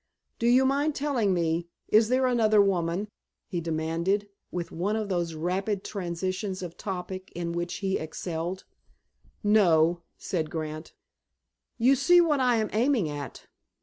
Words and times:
"Do 0.39 0.47
you 0.47 0.65
mind 0.65 0.95
telling 0.95 1.31
me—is 1.31 2.09
there 2.09 2.25
another 2.25 2.59
woman?" 2.59 3.07
he 3.45 3.61
demanded, 3.61 4.27
with 4.49 4.71
one 4.71 4.95
of 4.95 5.09
those 5.09 5.35
rapid 5.35 5.83
transitions 5.83 6.63
of 6.63 6.75
topic 6.75 7.31
in 7.35 7.51
which 7.51 7.75
he 7.85 7.99
excelled. 7.99 8.63
"No," 9.43 10.01
said 10.17 10.49
Grant. 10.49 10.93
"You 11.77 11.95
see 11.95 12.19
what 12.19 12.39
I 12.39 12.55
am 12.55 12.71
aiming 12.73 13.09
at. 13.09 13.45